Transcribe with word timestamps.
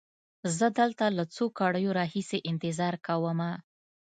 زه 0.57 0.67
دلته 0.79 1.05
له 1.17 1.23
څو 1.35 1.45
ګړیو 1.59 1.91
را 1.97 2.05
هیسې 2.13 2.39
انتظار 2.51 2.95
کومه. 3.07 3.51